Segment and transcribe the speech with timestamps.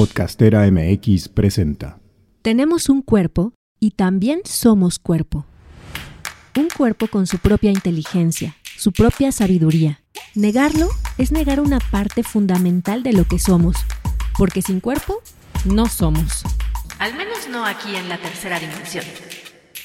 [0.00, 1.98] Podcastera MX presenta.
[2.40, 5.44] Tenemos un cuerpo y también somos cuerpo.
[6.56, 10.00] Un cuerpo con su propia inteligencia, su propia sabiduría.
[10.34, 13.76] Negarlo es negar una parte fundamental de lo que somos,
[14.38, 15.20] porque sin cuerpo
[15.66, 16.44] no somos.
[16.98, 19.04] Al menos no aquí en la tercera dimensión.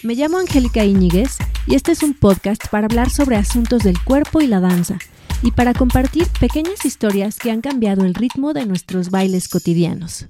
[0.01, 4.39] Me llamo Angélica Iñiguez y este es un podcast para hablar sobre asuntos del cuerpo
[4.39, 4.97] y la danza
[5.45, 10.25] y para compartir pequeñas historias que han cambiado el ritmo de nuestros bailes cotidianos.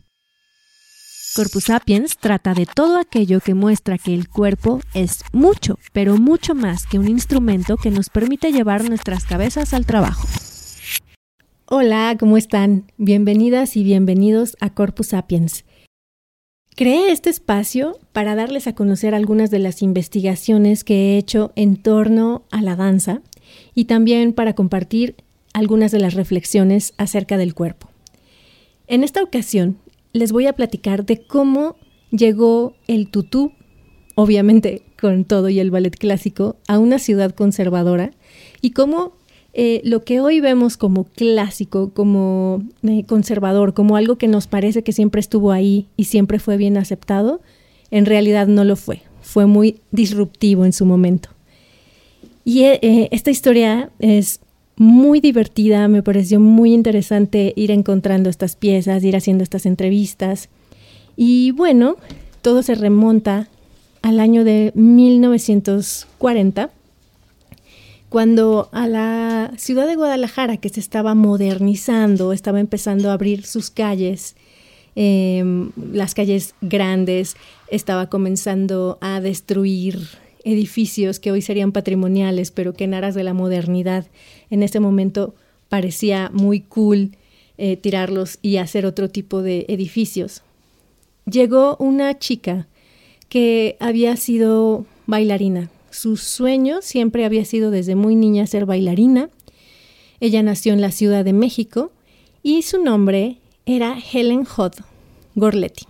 [1.33, 6.53] Corpus Sapiens trata de todo aquello que muestra que el cuerpo es mucho, pero mucho
[6.53, 10.27] más que un instrumento que nos permite llevar nuestras cabezas al trabajo.
[11.65, 12.91] Hola, ¿cómo están?
[12.97, 15.63] Bienvenidas y bienvenidos a Corpus Sapiens.
[16.75, 21.77] Creé este espacio para darles a conocer algunas de las investigaciones que he hecho en
[21.77, 23.21] torno a la danza
[23.73, 25.15] y también para compartir
[25.53, 27.89] algunas de las reflexiones acerca del cuerpo.
[28.87, 29.77] En esta ocasión
[30.13, 31.75] les voy a platicar de cómo
[32.11, 33.51] llegó el tutú,
[34.15, 38.11] obviamente con todo y el ballet clásico, a una ciudad conservadora
[38.61, 39.13] y cómo
[39.53, 44.83] eh, lo que hoy vemos como clásico, como eh, conservador, como algo que nos parece
[44.83, 47.41] que siempre estuvo ahí y siempre fue bien aceptado,
[47.91, 49.03] en realidad no lo fue.
[49.21, 51.29] Fue muy disruptivo en su momento.
[52.45, 54.39] Y eh, esta historia es
[54.77, 60.49] muy divertida, me pareció muy interesante ir encontrando estas piezas, ir haciendo estas entrevistas.
[61.17, 61.95] Y bueno,
[62.43, 63.47] todo se remonta
[64.03, 66.69] al año de 1940,
[68.09, 73.71] cuando a la ciudad de Guadalajara, que se estaba modernizando, estaba empezando a abrir sus
[73.71, 74.35] calles,
[74.95, 77.35] em, las calles grandes,
[77.69, 80.07] estaba comenzando a destruir
[80.45, 84.05] edificios que hoy serían patrimoniales, pero que en aras de la modernidad
[84.49, 85.35] en ese momento
[85.67, 87.17] parecía muy cool
[87.57, 90.43] eh, tirarlos y hacer otro tipo de edificios.
[91.29, 92.67] Llegó una chica
[93.27, 95.69] que había sido bailarina.
[95.89, 99.29] Su sueño siempre había sido desde muy niña ser bailarina.
[100.19, 101.91] Ella nació en la Ciudad de México
[102.43, 104.73] y su nombre era Helen Hodd
[105.33, 105.85] Gorletti.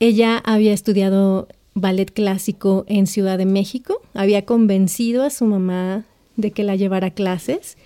[0.00, 4.00] Ella había estudiado ballet clásico en Ciudad de México.
[4.14, 6.04] Había convencido a su mamá
[6.36, 7.76] de que la llevara a clases.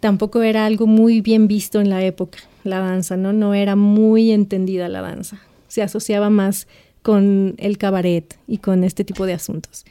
[0.00, 3.32] Tampoco era algo muy bien visto en la época, la danza, ¿no?
[3.32, 5.40] No era muy entendida la danza.
[5.68, 6.66] Se asociaba más
[7.02, 9.84] con el cabaret y con este tipo de asuntos.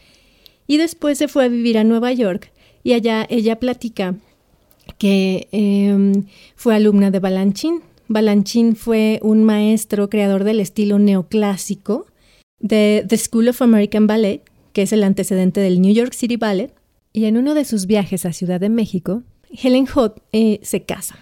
[0.67, 2.51] Y después se fue a vivir a Nueva York
[2.83, 4.15] y allá ella platica
[4.97, 6.25] que em,
[6.55, 7.81] fue alumna de Balanchín.
[8.07, 12.07] Balanchín fue un maestro creador del estilo neoclásico
[12.59, 14.41] de The School of American Ballet,
[14.73, 16.73] que es el antecedente del New York City Ballet,
[17.13, 21.17] y en uno de sus viajes a Ciudad de México, Helen Hoth eh, se casa.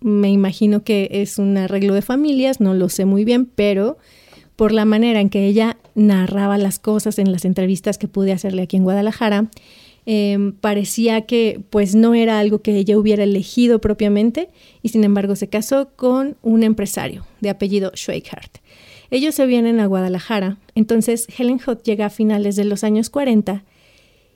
[0.00, 3.98] Me imagino que es un arreglo de familias, no lo sé muy bien, pero
[4.56, 8.62] por la manera en que ella narraba las cosas en las entrevistas que pude hacerle
[8.62, 9.50] aquí en Guadalajara,
[10.06, 14.50] em, parecía que pues no era algo que ella hubiera elegido propiamente
[14.82, 18.58] y sin embargo se casó con un empresario de apellido Schweikart.
[19.10, 23.64] Ellos se vienen a Guadalajara, entonces Helen Hutt llega a finales de los años 40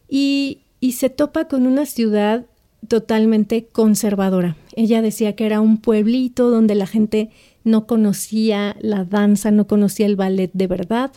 [0.09, 2.47] y, y se topa con una ciudad
[2.87, 4.57] totalmente conservadora.
[4.77, 7.31] Ella decía que era un pueblito donde la gente
[7.65, 11.13] no conocía la danza, no conocía el ballet de verdad,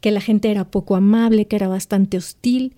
[0.00, 2.74] que la gente era poco amable, que era bastante hostil.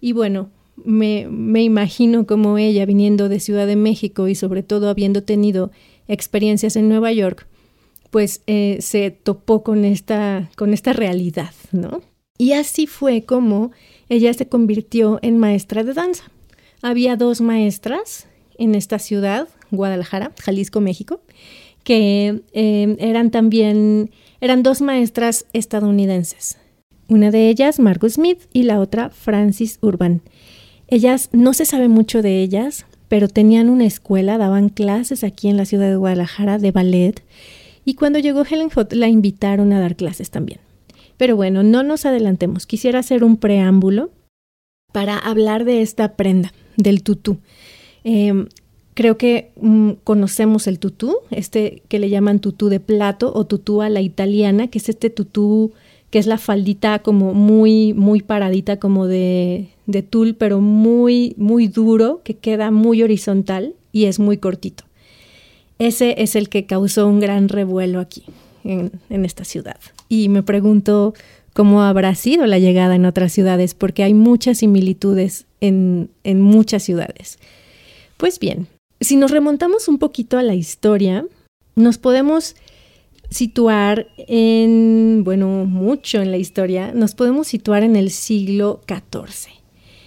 [0.00, 4.88] Y bueno, me, me imagino como ella, viniendo de Ciudad de México y sobre todo
[4.88, 5.70] habiendo tenido
[6.08, 7.46] experiencias en Nueva York,
[8.10, 12.02] pues eh, se topó con esta, con esta realidad, ¿no?
[12.38, 13.72] Y así fue como
[14.08, 16.24] ella se convirtió en maestra de danza.
[16.82, 18.26] Había dos maestras
[18.58, 21.20] en esta ciudad, Guadalajara, Jalisco, México,
[21.82, 26.58] que eh, eran también, eran dos maestras estadounidenses.
[27.08, 30.22] Una de ellas, Margot Smith, y la otra, Francis Urban.
[30.88, 35.56] Ellas, no se sabe mucho de ellas, pero tenían una escuela, daban clases aquí en
[35.56, 37.22] la ciudad de Guadalajara de ballet
[37.86, 40.60] y cuando llegó Helen Hutt la invitaron a dar clases también.
[41.16, 42.66] Pero bueno, no nos adelantemos.
[42.66, 44.10] Quisiera hacer un preámbulo
[44.92, 47.38] para hablar de esta prenda, del tutú.
[48.02, 48.48] Em,
[48.94, 53.82] creo que mm, conocemos el tutú, este que le llaman tutú de plato o tutú
[53.82, 55.72] a la italiana, que es este tutú
[56.10, 61.68] que es la faldita como muy, muy paradita, como de, de tul, pero muy, muy
[61.68, 64.84] duro, que queda muy horizontal y es muy cortito.
[65.78, 68.24] Ese es el que causó un gran revuelo aquí,
[68.64, 68.90] en,
[69.24, 69.78] esta ciudad.
[70.08, 71.14] Y me pregunto
[71.52, 77.38] cómo habrá sido la llegada en otras ciudades, porque hay muchas similitudes en, muchas ciudades.
[78.16, 78.66] Pues bien,
[79.00, 81.26] si nos remontamos un poquito a la historia,
[81.74, 82.56] nos podemos
[83.28, 89.52] situar en, bueno, mucho en la historia, nos podemos situar en el siglo XIV.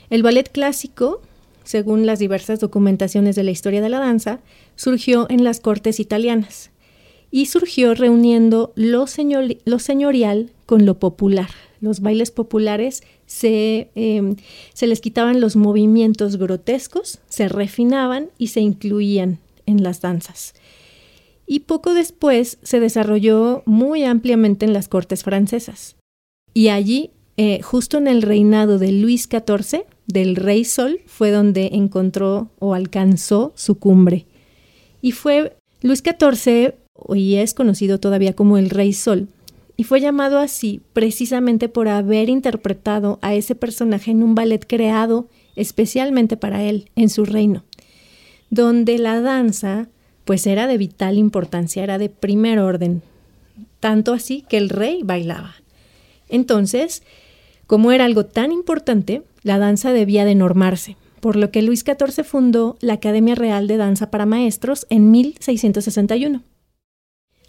[0.10, 1.22] El ballet clásico,
[1.64, 4.40] según las diversas documentaciones de la historia de la danza,
[4.80, 6.72] surgió en las cortes italianas
[7.32, 11.50] y surgió reuniendo lo, señorial con lo popular.
[11.82, 14.38] Los bailes populares se, em,
[14.74, 20.54] se les quitaban los movimientos grotescos, se refinaban y se incluían en las danzas.
[21.46, 25.98] Y poco después se desarrolló muy ampliamente en las cortes francesas.
[26.54, 31.72] Y allí, eh, justo en el reinado de Luis XIV, del Rey Sol, fue donde
[31.74, 34.26] encontró o alcanzó su cumbre.
[35.02, 39.28] Y fue Luis XIV, hoy es conocido todavía como el Rey Sol,
[39.78, 45.30] y fue llamado así precisamente por haber interpretado a ese personaje en un ballet creado
[45.56, 47.64] especialmente para él en su reino,
[48.50, 49.88] donde la danza
[50.26, 53.02] pues era de vital importancia, era de primer orden,
[53.80, 55.56] tanto así que el rey bailaba.
[56.28, 57.02] Entonces,
[57.66, 62.24] como era algo tan importante, la danza debía de normarse, por lo que Luis XIV
[62.24, 66.44] fundó la Academia Real de Danza para Maestros en 1661.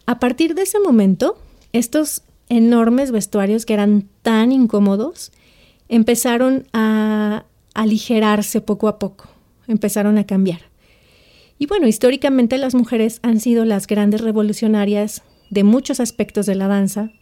[0.07, 1.39] A partir de ese momento,
[1.73, 5.33] estos enormes vestuarios que eran tan incómodos
[5.89, 7.45] empezaron a
[7.75, 9.29] aligerarse poco a poco,
[9.67, 10.61] empezaron a cambiar.
[11.59, 16.69] Y bueno, históricamente las mujeres han sido las grandes revolucionarias de muchos aspectos de la
[16.69, 17.13] danza,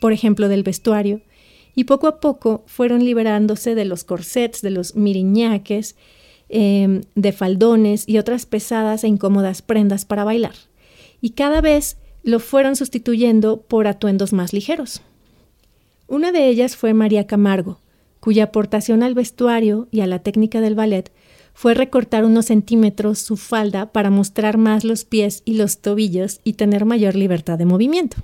[0.00, 1.20] por ejemplo del vestuario,
[1.74, 5.96] y poco a poco fueron liberándose de los corsets, de los miriñaques,
[6.48, 10.54] em, de faldones y otras pesadas e incómodas prendas para bailar.
[11.20, 15.02] Y cada vez lo fueron sustituyendo por atuendos más ligeros.
[16.06, 17.78] Una de ellas fue María Camargo,
[18.20, 21.10] cuya aportación al vestuario y a la técnica del ballet
[21.54, 26.54] fue recortar unos centímetros su falda para mostrar más los pies y los tobillos y
[26.54, 28.16] tener mayor libertad de movimiento.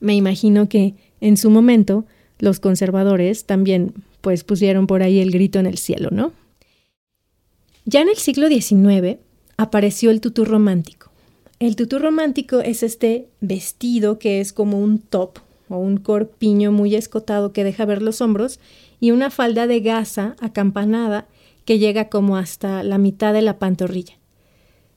[0.00, 2.06] Me imagino que, en su momento,
[2.42, 6.32] los conservadores también pues pusieron por ahí el grito en el cielo, ¿no?
[7.84, 9.18] Ya en el siglo XIX
[9.56, 11.12] apareció el tutú romántico,
[11.60, 16.96] el tutú romántico es este vestido que es como un top o un corpiño muy
[16.96, 18.58] escotado que deja ver los hombros
[18.98, 21.28] y una falda de gasa acampanada
[21.64, 24.14] que llega como hasta la mitad de la pantorrilla.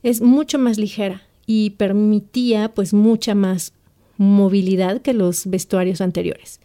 [0.01, 3.73] Es mucho más ligera y permitía pues mucha más
[4.17, 6.59] movilidad que los vestuarios anteriores.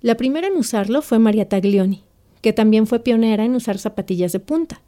[0.00, 2.02] La primera en usarlo fue María Taglioni,
[2.40, 4.80] que también fue pionera en usar zapatillas de punta.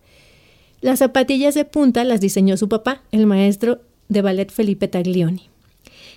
[0.80, 5.50] Las zapatillas de punta las diseñó su papá, el maestro de ballet Felipe Taglioni.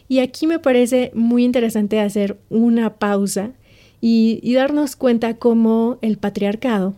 [0.07, 3.51] Y aquí me parece muy interesante hacer una pausa
[3.99, 6.93] y, darnos cuenta cómo el patriarcado,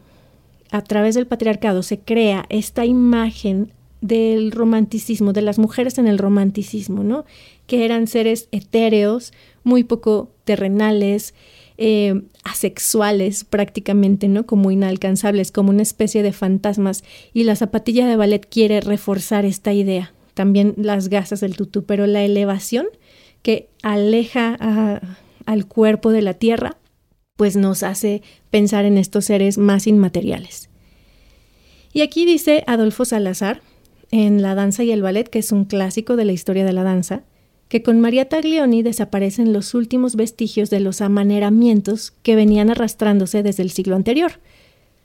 [0.72, 3.72] a través del patriarcado, se crea esta imagen
[4.02, 7.26] del romanticismo, de las mujeres en el romanticismo, ¿no?
[7.68, 9.34] Que eran seres etéreos,
[9.64, 11.34] muy poco terrenales,
[11.78, 14.46] eh, asexuales prácticamente, ¿no?
[14.46, 17.04] Como inalcanzables, como una especie de fantasmas.
[17.34, 22.06] Y la zapatilla de ballet quiere reforzar esta idea también las gasas del tutú, pero
[22.06, 22.86] la elevación
[23.42, 25.02] que aleja
[25.46, 26.78] al cuerpo de la tierra,
[27.36, 28.22] pues nos hace
[28.52, 30.70] pensar en estos seres más inmateriales.
[31.94, 33.62] Y aquí dice Adolfo Salazar,
[34.12, 36.84] en La danza y el ballet, que es un clásico de la historia de la
[36.84, 37.24] danza,
[37.68, 43.64] que con María Taglioni desaparecen los últimos vestigios de los amaneramientos que venían arrastrándose desde
[43.64, 44.40] el siglo anterior.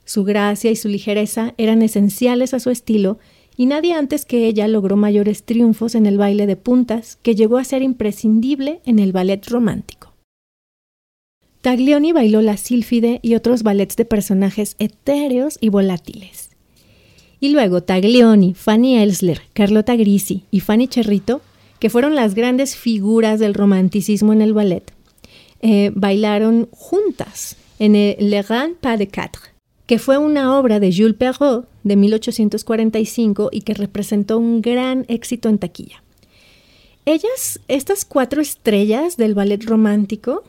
[0.05, 3.19] Su gracia y su ligereza eran esenciales a su estilo
[3.57, 7.57] y nadie antes que ella logró mayores triunfos en el baile de puntas, que llegó
[7.57, 10.13] a ser imprescindible en el ballet romántico.
[11.61, 16.49] Taglioni bailó la sílfide y otros ballets de personajes etéreos y volátiles.
[17.39, 21.41] Y luego Taglioni, Fanny Elsler, Carlota Grisi y Fanny Cherrito,
[21.81, 24.93] que fueron las grandes figuras del romanticismo en el ballet,
[25.61, 29.41] eh, bailaron juntas en el Le Grand Pas de Quatre,
[29.87, 35.49] que fue una obra de Jules Perrault de 1845 y que representó un gran éxito
[35.49, 36.03] en taquilla.
[37.05, 40.43] Ellas, estas cuatro estrellas del ballet romántico,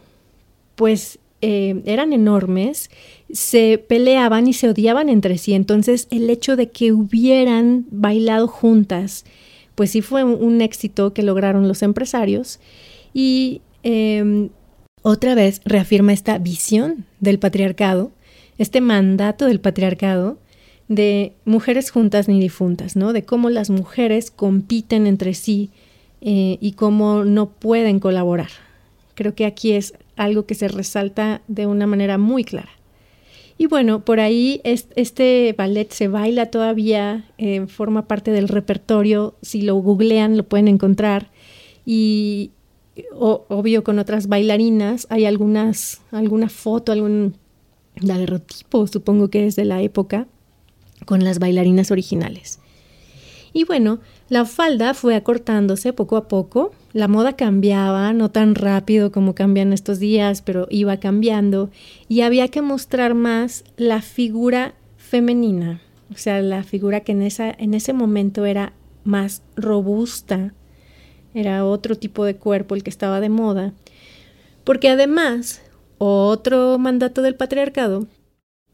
[0.76, 2.90] pues eh, eran enormes,
[3.32, 9.24] se peleaban y se odiaban entre sí, entonces el hecho de que hubieran bailado juntas,
[9.74, 12.60] pues sí fue un, éxito que lograron los empresarios
[13.14, 14.50] y em,
[15.02, 18.12] otra vez reafirma esta visión del patriarcado
[18.58, 20.38] este mandato del patriarcado
[20.88, 23.12] de mujeres juntas ni difuntas, ¿no?
[23.12, 25.70] De cómo las mujeres compiten entre sí
[26.20, 28.50] eh, y cómo no pueden colaborar.
[29.14, 32.70] Creo que aquí es algo que se resalta de una manera muy clara.
[33.62, 39.62] Y bueno, por ahí este ballet se baila todavía, eh, forma parte del repertorio, si
[39.62, 41.30] lo googlean lo pueden encontrar.
[41.86, 42.50] Y
[43.14, 47.36] obvio con otras bailarinas, hay algunas, alguna foto, algún
[48.00, 50.26] daguerrotipo, supongo que es de la época,
[51.06, 52.58] con las bailarinas originales.
[53.52, 54.00] Y bueno,
[54.32, 59.74] la falda fue acortándose poco a poco, la moda cambiaba, no tan rápido como cambian
[59.74, 61.68] estos días, pero iba cambiando.
[62.08, 67.74] Y había que mostrar más la figura femenina, o sea, la figura que en, en
[67.74, 68.72] ese momento era
[69.04, 70.54] más robusta,
[71.34, 73.74] era otro tipo de cuerpo el que estaba de moda,
[74.64, 75.60] porque además,
[75.98, 78.06] otro mandato del patriarcado,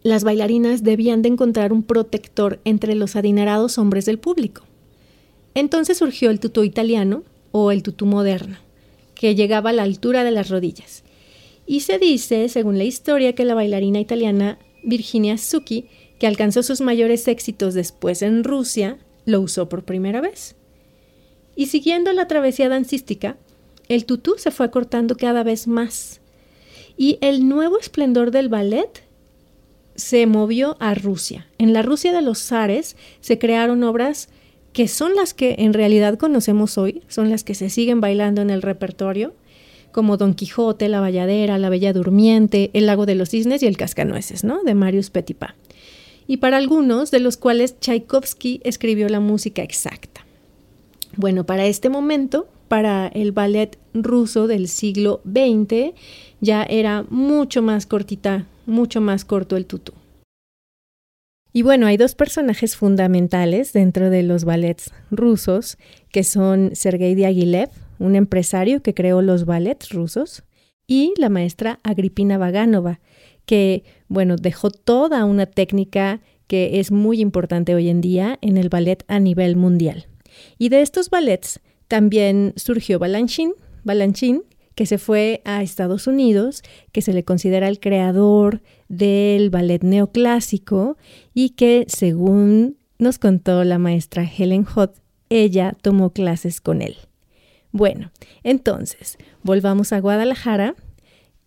[0.04, 4.67] las bailarinas debían de encontrar un protector entre los adinerados hombres del público.
[5.55, 8.59] Entonces surgió el tutú italiano o el tutú moderno,
[9.14, 11.02] que llegaba a la altura de las rodillas.
[11.67, 15.87] Y se dice, según la historia, que la bailarina italiana Virginia Zucchi,
[16.19, 20.57] que alcanzó sus mayores éxitos después en Rusia, lo usó por primera vez.
[21.55, 23.37] Y siguiendo la travesía dancística,
[23.88, 26.21] el tutú se fue acortando cada vez más.
[26.97, 29.02] Y el nuevo esplendor del ballet
[29.95, 31.49] se movió a Rusia.
[31.59, 34.28] En la Rusia de los zares se crearon obras
[34.78, 38.49] que son las que en realidad conocemos hoy, son las que se siguen bailando en
[38.49, 39.35] el repertorio,
[39.90, 43.76] como Don Quijote, La Valladera, La Bella Durmiente, El Lago de los Cisnes y El
[43.76, 44.62] Cascanueces, ¿no?
[44.62, 45.56] De Marius Petipa.
[46.28, 50.25] Y para algunos de los cuales Tchaikovsky escribió la música exacta.
[51.16, 55.92] Bueno, para este momento, para el ballet ruso del siglo XX,
[56.40, 59.92] ya era mucho más cortita, mucho más corto el tutú.
[61.52, 65.78] Y bueno, hay dos personajes fundamentales dentro de los ballets rusos,
[66.12, 70.45] que son Sergei Diaghilev, un empresario que creó los ballets rusos,
[70.87, 73.00] y la maestra Agripina Vaganova,
[73.45, 78.69] que, bueno, dejó toda una técnica que es muy importante hoy en día en el
[78.69, 80.07] ballet a nivel mundial.
[80.59, 83.52] Y de estos ballets también surgió Balanchine,
[83.85, 84.43] Balanchine
[84.78, 86.62] que se fue a Estados Unidos,
[86.93, 90.97] que se le considera el creador del ballet neoclásico
[91.35, 96.97] y que, según nos contó la maestra Helen Hoth, ella tomó clases con él.
[97.71, 98.11] Bueno,
[98.42, 100.75] entonces, volvamos a Guadalajara.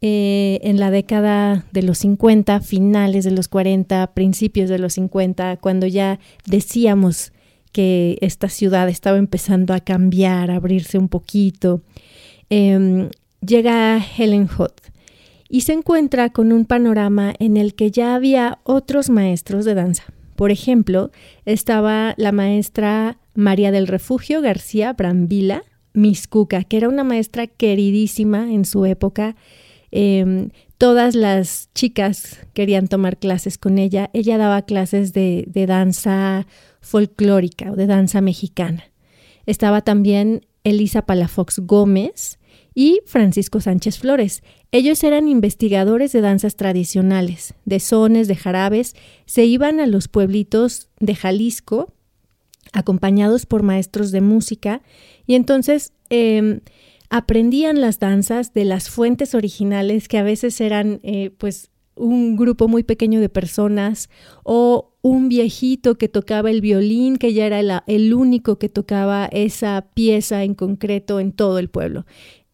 [0.04, 5.58] Eh, en la década de los 50, finales de los 40, principios de los 50,
[5.58, 7.34] cuando ya decíamos
[7.72, 11.84] que esta ciudad estaba empezando a cambiar, a abrirse un poquito,
[12.50, 13.10] em,
[13.46, 14.92] llega Helen Hoth
[15.52, 20.06] y se encuentra con un panorama en el que ya había otros maestros de danza.
[20.38, 21.12] Por ejemplo,
[21.46, 28.64] estaba la maestra María del Refugio García Brambila Miscuca, que era una maestra queridísima en
[28.64, 29.36] su época.
[29.92, 34.10] Em, todas las chicas querían tomar clases con ella.
[34.14, 36.48] Ella daba clases de, de danza
[36.80, 38.86] folclórica o de danza mexicana.
[39.46, 42.40] Estaba también Elisa Palafox Gómez,
[42.74, 44.44] y Francisco Sánchez Flores.
[44.72, 50.90] Ellos eran investigadores de danzas tradicionales, de sones, de jarabes, se iban a los pueblitos
[51.00, 51.94] de Jalisco
[52.74, 54.82] acompañados por maestros de música
[55.28, 56.62] y entonces em,
[57.10, 62.70] aprendían las danzas de las fuentes originales que a veces eran eh, pues un grupo
[62.70, 64.10] muy pequeño de personas
[64.44, 69.90] o un viejito que tocaba el violín, que ya era el único que tocaba esa
[69.94, 72.06] pieza en concreto en todo el pueblo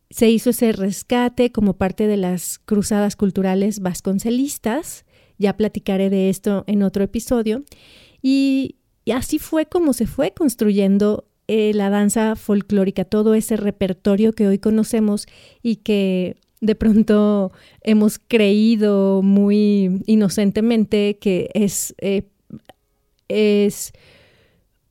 [0.10, 5.06] se hizo ese rescate como parte de las cruzadas culturales vasconcelistas.
[5.38, 7.64] Ya platicaré de esto en otro episodio.
[8.22, 8.76] Y,
[9.14, 14.60] así fue como se fue construyendo eh, la danza folclórica, todo ese repertorio que hoy
[14.60, 15.28] conocemos
[15.62, 22.24] y que de pronto hemos creído muy inocentemente que es, eh,
[23.30, 23.94] es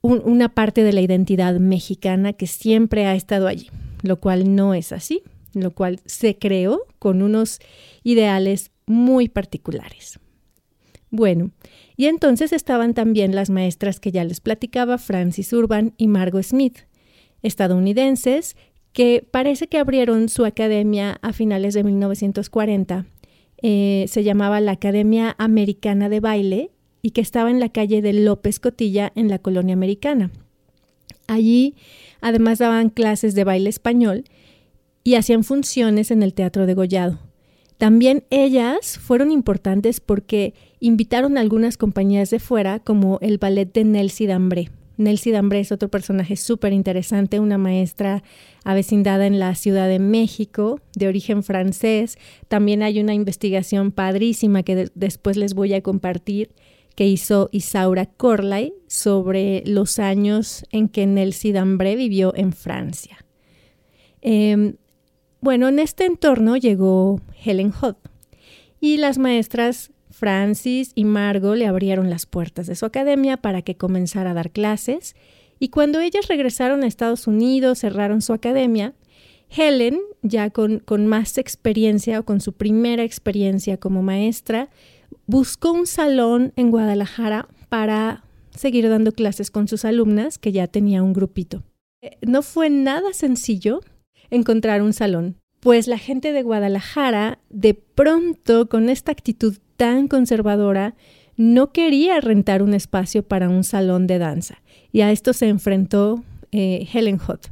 [0.01, 3.69] una parte de la identidad mexicana que siempre ha estado allí
[4.07, 5.23] lo cual no es así,
[5.55, 7.61] lo cual se creó con unos
[8.03, 10.19] ideales muy particulares.
[11.11, 11.51] Bueno,
[11.97, 16.81] y entonces estaban también las maestras que ya les platicaba, Francis Urban y Margot Smith,
[17.43, 18.57] estadounidenses
[18.93, 23.05] que parece que abrieron su academia a finales de 1940.
[23.63, 26.71] Eh, se llamaba la Academia Americana de Baile
[27.03, 30.31] y que estaba en la calle de López Cotilla en la colonia americana.
[31.27, 31.75] Allí
[32.21, 34.25] Además daban clases de baile español
[35.05, 37.19] y hacían funciones en el Teatro de Gollado.
[37.79, 43.85] También ellas fueron importantes porque invitaron a algunas compañías de fuera, como el ballet de
[43.85, 44.71] Nelsie Dambré.
[44.97, 48.23] Nelsie Dambré es otro personaje súper interesante, una maestra
[48.65, 52.17] avecindada en la Ciudad de México, de origen francés.
[52.49, 56.51] También hay una investigación padrísima que después les voy a compartir
[56.97, 63.19] que hizo Isaura Corlay sobre los años en que Nelsie Dambré vivió en Francia.
[64.23, 64.77] Em,
[65.41, 67.99] bueno, en este entorno llegó Helen Hutt
[68.81, 73.77] y las maestras Francis y Margot le abrieron las puertas de su academia para que
[73.77, 75.15] comenzara a dar clases
[75.59, 78.95] y cuando ellas regresaron a Estados Unidos, cerraron su academia,
[79.51, 84.71] Helen, ya con más experiencia o con su primera experiencia como maestra,
[85.27, 91.03] buscó un salón en Guadalajara para seguir dando clases con sus alumnas, que ya tenía
[91.03, 91.63] un grupito.
[92.03, 93.81] Eh, no fue nada sencillo
[94.31, 100.95] encontrar un salón, pues la gente de Guadalajara, de pronto, con esta actitud tan conservadora,
[101.37, 104.63] no quería rentar un espacio para un salón de danza.
[104.93, 106.23] Y a esto se enfrentó
[106.53, 107.49] eh, Helen Hutt.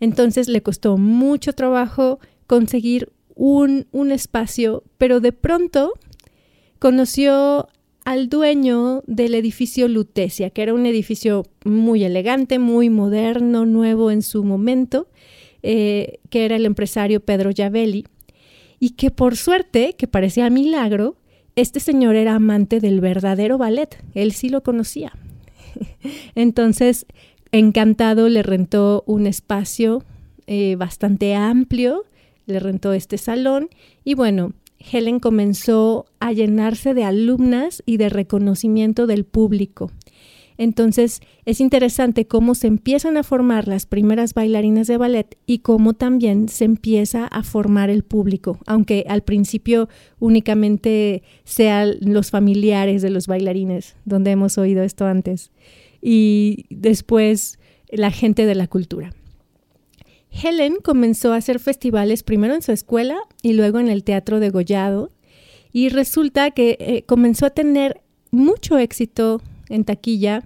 [0.00, 5.92] Entonces le costó mucho trabajo conseguir un, un espacio, pero de pronto
[6.84, 7.68] conoció
[8.04, 14.20] al dueño del edificio Lutecia, que era un edificio muy elegante, muy moderno, nuevo en
[14.20, 15.08] su momento,
[15.62, 18.04] eh, que era el empresario Pedro Yavelli,
[18.80, 21.16] y que por suerte, que parecía milagro,
[21.56, 25.14] este señor era amante del verdadero ballet, él sí lo conocía.
[26.34, 27.06] Entonces,
[27.50, 30.04] encantado, le rentó un espacio
[30.46, 32.04] eh, bastante amplio,
[32.44, 33.70] le rentó este salón
[34.04, 39.90] y bueno, Helen comenzó a llenarse de alumnas y de reconocimiento del público.
[40.56, 45.94] Entonces es interesante cómo se empiezan a formar las primeras bailarinas de ballet y cómo
[45.94, 49.88] también se empieza a formar el público, aunque al principio
[50.20, 55.50] únicamente sean los familiares de los bailarines, donde hemos oído esto antes,
[56.00, 59.12] y después la gente de la cultura.
[60.42, 64.50] Helen comenzó a hacer festivales primero en su escuela y luego en el Teatro de
[64.50, 65.10] Gollado
[65.72, 68.00] y resulta que eh, comenzó a tener
[68.30, 70.42] mucho éxito en taquilla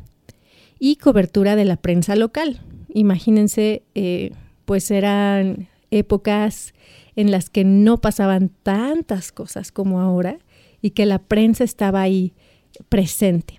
[0.79, 2.61] y cobertura de la prensa local.
[2.93, 4.33] Imagínense, eh,
[4.65, 6.75] pues eran épocas
[7.17, 10.39] en las que no pasaban tantas cosas como ahora
[10.81, 12.33] y que la prensa estaba ahí
[12.89, 13.58] presente.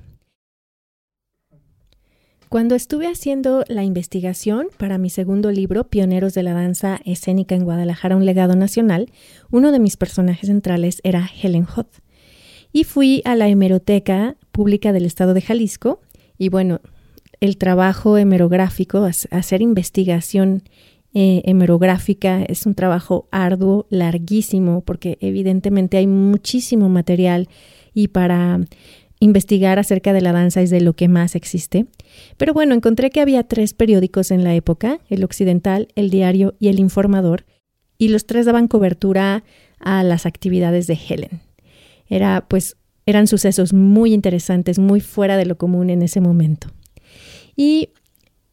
[2.50, 7.64] Cuando estuve haciendo la investigación para mi segundo libro, Pioneros de la Danza Escénica en
[7.64, 9.12] Guadalajara, un legado nacional,
[9.52, 11.88] uno de mis personajes centrales era Helen Hutt.
[12.74, 16.02] Y fui a la hemeroteca pública del estado de Jalisco
[16.40, 16.82] y bueno,
[17.40, 20.64] el trabajo hemerográfico, hacer investigación
[21.14, 27.48] eh, hemerográfica es un trabajo arduo, larguísimo, porque evidentemente hay muchísimo material
[27.94, 28.60] y para
[29.20, 31.88] investigar acerca de la danza es de lo que más existe.
[32.38, 36.70] Pero bueno, encontré que había tres periódicos en la época, el Occidental, el Diario y
[36.70, 37.46] el Informador,
[37.98, 39.44] y los tres daban cobertura
[39.80, 41.42] a las actividades de Helen.
[42.08, 46.70] Era pues eran sucesos muy interesantes, muy fuera de lo común en ese momento.
[47.56, 47.90] Y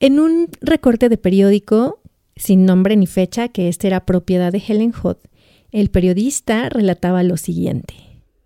[0.01, 2.01] en un recorte de periódico
[2.37, 5.19] sin nombre ni fecha, que este era propiedad de Helen Hutt,
[5.73, 7.95] el periodista relataba lo siguiente.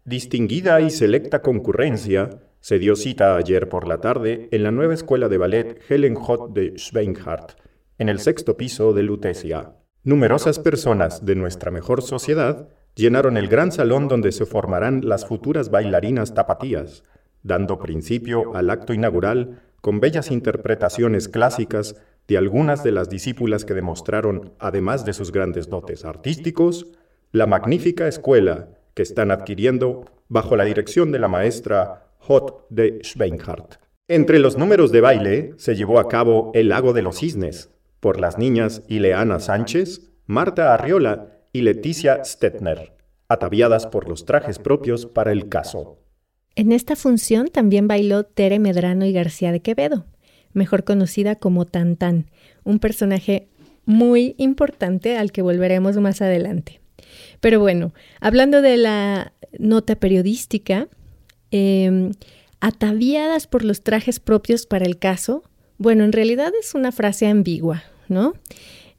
[0.05, 5.29] Distinguida y selecta concurrencia, se dio cita ayer por la tarde en la nueva escuela
[5.29, 7.53] de ballet Helen Hott de Schweinhardt,
[7.99, 9.75] en el sexto piso de Lutecia.
[10.03, 15.71] Numerosas personas de nuestra mejor sociedad llenaron el gran salón donde se formarán las futuras
[15.71, 17.03] bailarinas tapatías,
[17.43, 23.75] dando principio al acto inaugural con bellas interpretaciones clásicas de algunas de las discípulas que
[23.75, 26.87] demostraron, además de sus grandes dotes artísticos,
[27.33, 33.79] la magnífica escuela que están adquiriendo bajo la dirección de la maestra Hot de Schweinhardt.
[34.09, 38.19] Entre los números de baile se llevó a cabo El Lago de los Cisnes, por
[38.19, 42.97] las niñas Ileana Sánchez, Marta Arriola y Leticia Stetner,
[43.29, 45.99] ataviadas por los trajes propios para el caso.
[46.57, 50.07] En esta función también bailó Tere Medrano y García de Quevedo,
[50.53, 51.97] mejor conocida como Tan
[52.65, 53.49] un personaje
[53.85, 56.81] muy importante al que volveremos más adelante.
[57.41, 60.89] Pero bueno, hablando de la nota periodística,
[61.51, 62.13] em,
[62.61, 65.43] ataviadas por los trajes propios para el caso,
[65.79, 68.35] bueno, en realidad es una frase ambigua, ¿no?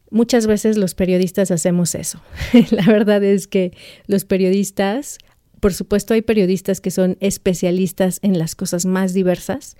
[0.09, 2.21] Muchas veces los periodistas hacemos eso.
[2.71, 3.71] la verdad es que
[4.07, 5.19] los periodistas,
[5.59, 9.77] por supuesto hay periodistas que son especialistas en las cosas más diversas,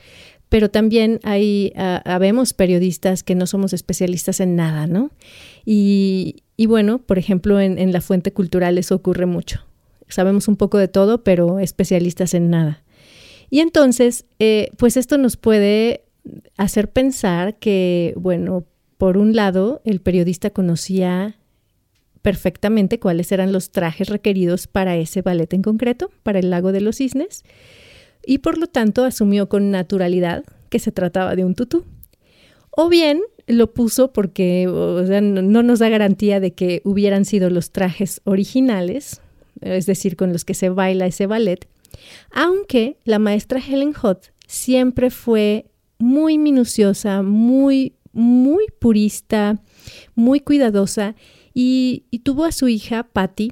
[0.47, 5.09] pero también hay, uh, periodistas que no somos especialistas en nada, ¿no?
[5.65, 9.61] Y, y bueno, por ejemplo, en, la fuente cultural eso ocurre mucho.
[10.07, 12.83] Sabemos un poco de todo, pero especialistas en nada.
[13.49, 16.03] Y entonces, eh, pues esto nos puede
[16.57, 18.63] hacer pensar que, bueno,
[18.99, 21.35] por un lado, el periodista conocía
[22.21, 26.81] perfectamente cuáles eran los trajes requeridos para ese ballet en concreto, para el lago de
[26.81, 27.43] los cisnes,
[28.23, 31.85] y por lo tanto asumió con naturalidad que se trataba de un tutú.
[32.69, 33.19] O bien
[33.51, 39.21] lo puso porque no nos da garantía de que hubieran sido los trajes originales,
[39.61, 41.67] es decir, con los que se baila ese ballet,
[42.31, 45.65] aunque la maestra Helen Hutt siempre fue
[45.99, 49.61] muy minuciosa, muy, muy purista,
[50.15, 51.15] muy cuidadosa
[51.53, 53.51] y, y tuvo a su hija Patty.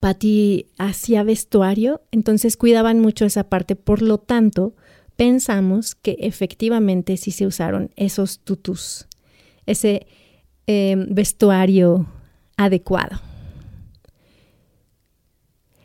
[0.00, 4.74] Patty hacía vestuario, entonces cuidaban mucho esa parte, por lo tanto,
[5.16, 9.06] pensamos que efectivamente sí se usaron esos tutus,
[9.66, 10.06] ese
[10.66, 12.06] em, vestuario
[12.56, 13.20] adecuado.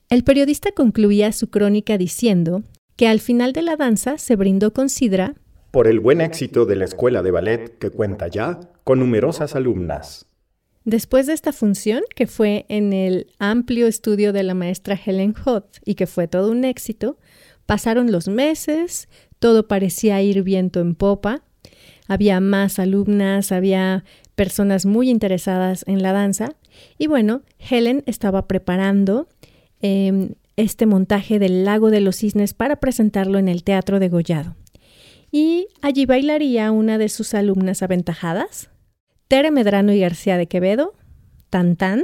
[0.09, 2.63] El periodista concluía su crónica diciendo
[2.97, 5.35] que al final de la danza se brindó con sidra
[5.71, 10.27] por el buen éxito de la escuela de ballet que cuenta ya con numerosas alumnas.
[10.83, 15.77] Después de esta función, que fue en el amplio estudio de la maestra Helen Huth
[15.85, 17.17] y que fue todo un éxito,
[17.71, 19.07] Pasaron los meses,
[19.39, 21.41] todo parecía ir viento en popa,
[22.10, 24.03] había más alumnas, había
[24.36, 26.57] personas muy interesadas en la danza
[26.97, 29.29] y bueno, Helen estaba preparando
[29.79, 34.57] em, este montaje del Lago de los Cisnes para presentarlo en el Teatro de Gollado.
[35.31, 38.69] Y allí bailaría una de sus alumnas aventajadas,
[39.29, 40.93] Tere Medrano y García de Quevedo,
[41.49, 42.03] Tan Tan,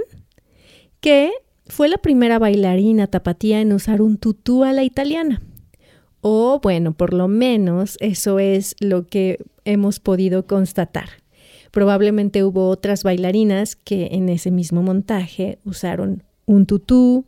[1.02, 1.34] que
[1.66, 5.42] fue la primera bailarina tapatía en usar un tutú a la italiana.
[6.30, 11.08] O bueno, por lo menos eso es lo que hemos podido constatar.
[11.72, 17.28] Probablemente hubo otras bailarinas que en ese mismo montaje usaron un tutú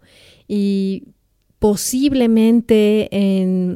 [0.50, 1.14] y
[1.60, 3.08] posiblemente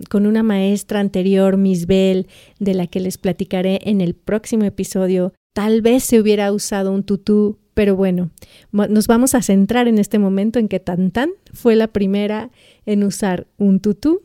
[0.09, 2.27] con una maestra anterior, Miss Bell,
[2.59, 7.03] de la que les platicaré en el próximo episodio, tal vez se hubiera usado un
[7.03, 8.31] tutú, pero bueno,
[8.73, 12.51] nos vamos a centrar en este momento en que Tan Tan fue la primera
[12.85, 14.21] en usar un tutú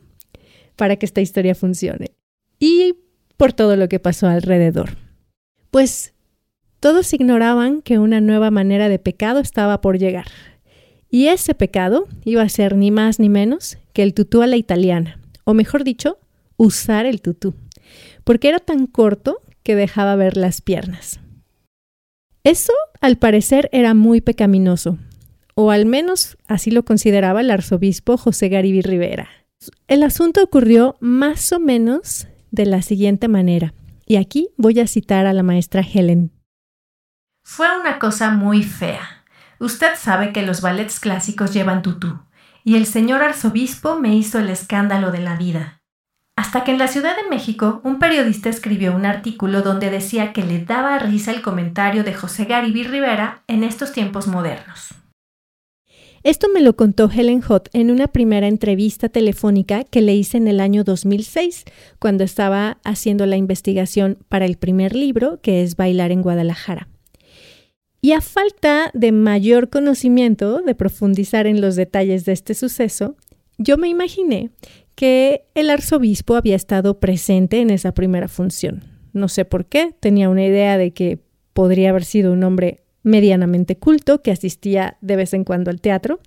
[0.79, 2.13] para que esta historia funcione.
[2.57, 2.95] Y
[3.35, 4.97] por todo lo que pasó alrededor.
[5.71, 6.13] Pues
[6.79, 10.27] todos ignoraban que una nueva manera de pecado estaba por llegar.
[11.11, 14.55] Y ese pecado iba a ser ni más ni menos que el tutú a la
[14.55, 16.17] italiana, o mejor dicho,
[16.55, 17.55] usar el tutú,
[18.23, 21.19] porque era tan corto que dejaba ver las piernas.
[22.45, 24.97] Eso, al parecer, era muy pecaminoso,
[25.55, 29.38] o al menos así lo consideraba el arzobispo José Garibí Rivera.
[29.87, 33.73] El asunto ocurrió más o menos de la siguiente manera,
[34.05, 36.31] y aquí voy a citar a la maestra Helen.
[37.43, 39.25] Fue una cosa muy fea.
[39.59, 42.19] Usted sabe que los ballets clásicos llevan tutú,
[42.63, 45.81] y el señor arzobispo me hizo el escándalo de la vida.
[46.37, 50.43] Hasta que en la Ciudad de México un periodista escribió un artículo donde decía que
[50.43, 54.98] le daba risa el comentario de José Garibí Rivera en estos tiempos modernos.
[56.23, 60.49] Esto me lo contó Helen Hutt en una primera entrevista telefónica que le hice en
[60.49, 61.63] el año 2006,
[61.97, 66.89] cuando estaba haciendo la investigación para el primer libro, que es Bailar en Guadalajara.
[68.01, 73.15] Y a falta de mayor conocimiento, de profundizar en los detalles de este suceso,
[73.57, 74.51] yo me imaginé
[74.95, 78.83] que el arzobispo había estado presente en esa primera función.
[79.13, 81.19] No sé por qué, tenía una idea de que
[81.53, 86.19] podría haber sido un hombre medianamente culto que asistía de vez en cuando al teatro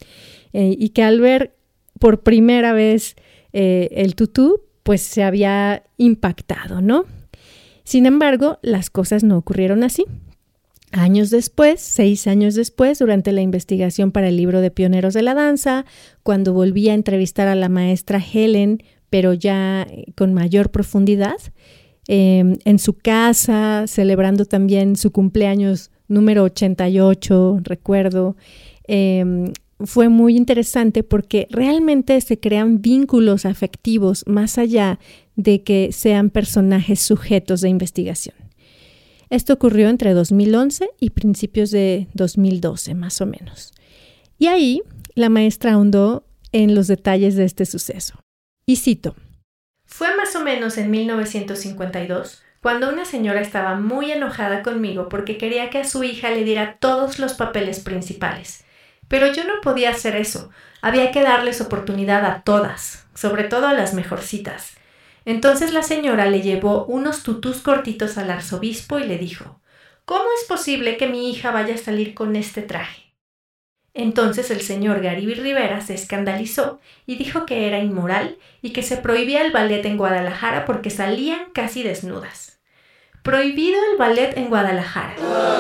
[0.53, 1.55] eh, y que al ver
[1.99, 3.17] por primera vez
[3.53, 7.05] eh, el tutú, pues se había impactado, ¿no?
[7.85, 10.05] Sin embargo, las cosas no ocurrieron así.
[10.93, 15.35] Años después, seis años después, durante la investigación para el libro de Pioneros de la
[15.35, 15.87] Danza,
[16.23, 21.37] cuando volví a entrevistar a la maestra Helen, pero ya con mayor profundidad,
[22.09, 28.37] em, en su casa, celebrando también su cumpleaños número 88, recuerdo.
[28.85, 29.53] Em,
[29.85, 35.01] fue muy interesante porque realmente se crean vínculos afectivos más allá
[35.35, 38.37] de que sean personajes sujetos de investigación.
[39.31, 43.73] Esto ocurrió entre 2011 y principios de 2012, más o menos.
[44.39, 44.83] Y ahí
[45.15, 48.21] la maestra ahondó en los detalles de este suceso.
[48.67, 49.17] Y cito.
[49.87, 55.69] Fue más o menos en 1952 cuando una señora estaba muy enojada conmigo porque quería
[55.69, 58.65] que a su hija le diera todos los papeles principales.
[59.09, 60.51] Pero yo no podía hacer eso.
[60.81, 64.77] Había que darles oportunidad a todas, sobre todo a las mejorcitas.
[65.25, 69.61] Entonces la señora le llevó unos tutús cortitos al arzobispo y le dijo
[70.05, 73.12] ¿Cómo es posible que mi hija vaya a salir con este traje?
[73.95, 78.97] Entonces el señor Garibí Rivera se escandalizó y dijo que era inmoral y que se
[78.97, 82.61] prohibía el ballet en Guadalajara porque salían casi desnudas.
[83.23, 85.15] Prohibido el ballet en Guadalajara.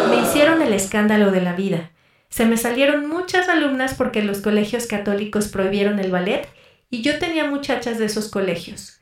[0.08, 1.90] Me hicieron el escándalo de la vida.
[2.30, 6.48] Se me salieron muchas alumnas porque los colegios católicos prohibieron el ballet
[6.88, 9.00] y yo tenía muchachas de esos colegios.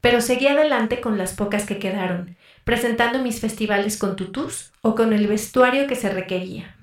[0.00, 2.36] Pero seguí adelante con las pocas que quedaron.
[2.64, 6.76] presentando mis festivales con tutús o con el vestuario que se requería.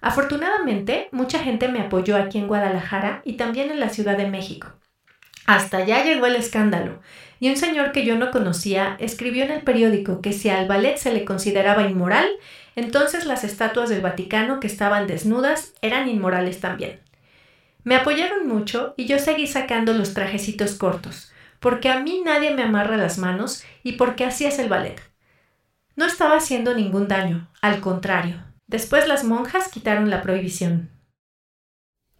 [0.00, 4.68] Afortunadamente, mucha gente me apoyó aquí en Guadalajara y también en la Ciudad de México.
[5.46, 7.00] Hasta allá llegó el escándalo,
[7.40, 10.98] y un señor que yo no conocía escribió en el periódico que si al ballet
[10.98, 12.28] se le consideraba inmoral,
[12.76, 17.00] entonces las estatuas del Vaticano que estaban desnudas eran inmorales también.
[17.82, 22.62] Me apoyaron mucho y yo seguí sacando los trajecitos cortos, porque a mí nadie me
[22.62, 25.00] amarra las manos y porque así es el ballet.
[25.96, 28.47] No estaba haciendo ningún daño, al contrario.
[28.68, 30.90] Después las monjas quitaron la prohibición.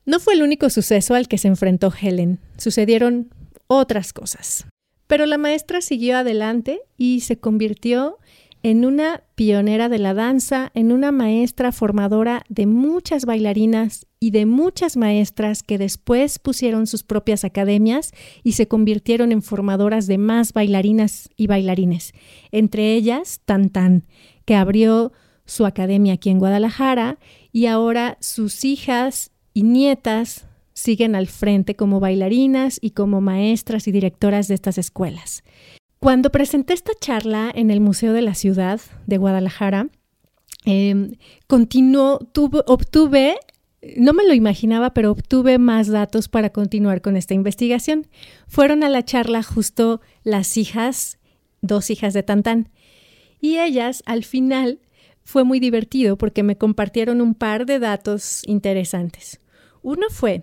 [0.07, 2.41] No fue el único suceso al que se enfrentó Helen.
[2.57, 3.29] Sucedieron
[3.67, 4.67] otras cosas.
[5.07, 8.19] Pero la maestra siguió adelante y se convirtió
[8.63, 14.47] en una pionera de la danza, en una maestra formadora de muchas bailarinas y de
[14.47, 20.55] muchas maestras que después pusieron sus propias academias y se convirtieron en formadoras de más
[20.55, 22.15] bailarinas y bailarines.
[22.51, 23.71] Entre ellas, Tan
[24.45, 25.13] que abrió
[25.49, 27.19] su academia aquí en Guadalajara
[27.53, 33.93] y ahora sus hijas y nietas siguen al frente como bailarinas y como maestras y
[33.93, 35.43] directoras de estas escuelas.
[35.99, 39.89] Cuando presenté esta charla en el Museo de la Ciudad de Guadalajara,
[40.67, 41.17] eh,
[41.49, 43.37] obtuve,
[43.97, 48.07] no me lo imaginaba, pero obtuve más datos para continuar con esta investigación.
[48.47, 51.19] Fueron a la charla justo las hijas,
[51.63, 52.69] dos hijas de Tantán,
[53.41, 54.81] y ellas al final
[55.29, 59.43] fue muy divertido porque me compartieron un par de datos interesantes.
[59.83, 60.43] Uno fue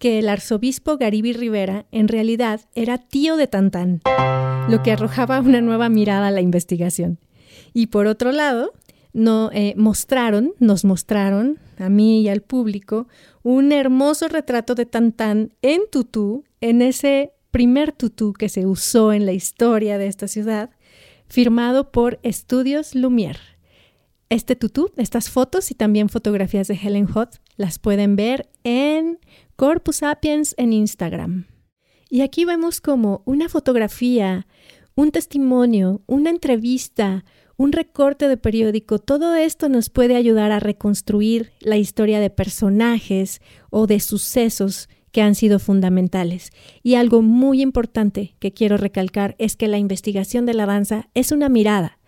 [0.00, 4.00] que el arzobispo Garibi Rivera en realidad era tío de Tantán,
[4.68, 7.20] lo que arrojaba una nueva mirada a la investigación.
[7.74, 8.72] Y por otro lado,
[9.12, 13.06] no, eh, mostraron, nos mostraron, a mí y al público,
[13.44, 19.26] un hermoso retrato de Tantán en tutú, en ese primer tutú que se usó en
[19.26, 20.70] la historia de esta ciudad,
[21.28, 23.53] firmado por Estudios Lumière.
[24.30, 29.18] Este tutú, estas fotos y también fotografías de Helen Hutt las pueden ver en
[29.56, 31.46] Corpus Sapiens en Instagram.
[32.08, 34.46] Y aquí vemos como una fotografía,
[34.94, 37.24] un testimonio, una entrevista,
[37.56, 43.40] un recorte de periódico, todo esto nos puede ayudar a reconstruir la historia de personajes
[43.70, 46.50] o de sucesos que han sido fundamentales.
[46.82, 51.30] Y algo muy importante que quiero recalcar es que la investigación de la danza es
[51.30, 51.98] una mirada.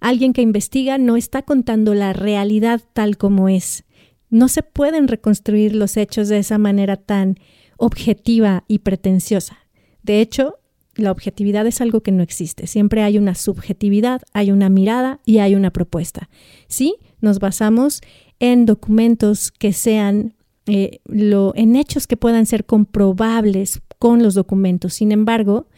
[0.00, 3.84] Alguien que investiga no está contando la realidad tal como es,
[4.30, 7.36] no se pueden reconstruir los hechos de esa manera tan
[7.76, 9.58] objetiva y pretenciosa.
[10.02, 10.58] De hecho,
[10.94, 12.66] la objetividad es algo que no existe.
[12.66, 16.28] Siempre hay una subjetividad, hay una mirada y hay una propuesta.
[16.68, 18.00] Sí, nos basamos
[18.40, 20.34] en documentos que sean,
[20.66, 24.94] eh, en hechos que puedan ser comprobables con los documentos.
[24.94, 25.68] Sin embargo,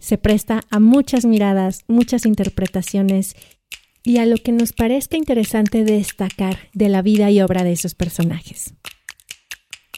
[0.00, 3.36] se presta a muchas miradas, muchas interpretaciones
[4.04, 7.94] y a lo que nos parezca interesante destacar de la vida y obra de esos
[7.94, 8.74] personajes.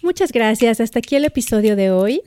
[0.02, 2.22] Muchas gracias, hasta aquí el episodio de hoy.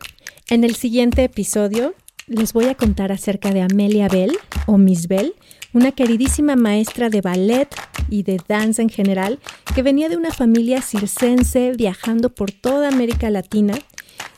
[0.49, 1.95] En el siguiente episodio
[2.27, 4.37] les voy a contar acerca de Amelia Bell
[4.67, 5.33] o Miss Bell,
[5.73, 7.69] una queridísima maestra de ballet
[8.09, 9.39] y de danza en general
[9.73, 13.75] que venía de una familia circense viajando por toda América Latina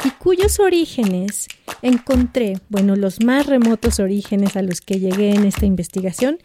[0.04, 1.48] y cuyos orígenes
[1.82, 6.40] encontré, bueno, los más remotos orígenes a los que llegué en esta investigación,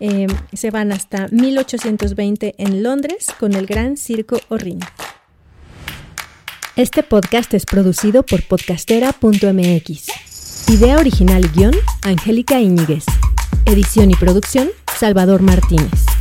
[0.00, 4.80] eh, se van hasta 1820 en Londres con el Gran Circo Orrin.
[6.76, 10.70] Este podcast es producido por podcastera.mx.
[10.70, 13.04] Idea original y guion, Angélica Íñiguez.
[13.66, 16.13] Edición y producción, Salvador Martínez.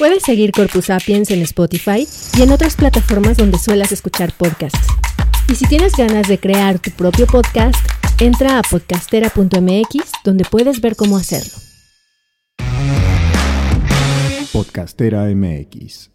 [0.00, 2.08] Puedes seguir Corpus Sapiens en Spotify
[2.38, 4.86] y en otras plataformas donde suelas escuchar podcasts.
[5.46, 7.76] Y si tienes ganas de crear tu propio podcast,
[8.18, 11.52] entra a podcastera.mx donde puedes ver cómo hacerlo.
[14.54, 16.08] Podcastera MX